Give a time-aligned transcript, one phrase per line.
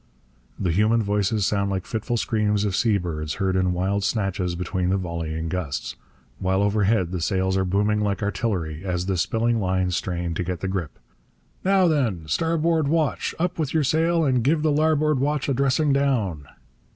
[0.57, 4.97] The human voices sound like fitful screams of seabirds, heard in wild snatches between the
[4.97, 5.95] volleying gusts;
[6.39, 10.61] while overhead the sails are booming like artillery, as the spilling lines strain to get
[10.61, 10.97] the grip.
[11.63, 15.93] 'Now then, starboard watch, up with your sail and give the larboard watch a dressing
[15.93, 16.47] down!'